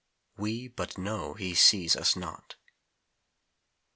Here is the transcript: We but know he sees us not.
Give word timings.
We 0.35 0.67
but 0.67 0.97
know 0.97 1.35
he 1.35 1.53
sees 1.53 1.95
us 1.95 2.15
not. 2.15 2.55